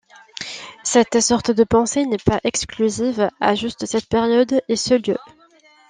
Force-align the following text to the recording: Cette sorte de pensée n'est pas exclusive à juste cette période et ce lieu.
Cette 0.83 1.19
sorte 1.21 1.51
de 1.51 1.63
pensée 1.63 2.07
n'est 2.07 2.17
pas 2.17 2.39
exclusive 2.43 3.29
à 3.39 3.53
juste 3.53 3.85
cette 3.85 4.09
période 4.09 4.59
et 4.67 4.75
ce 4.75 4.95
lieu. 4.95 5.19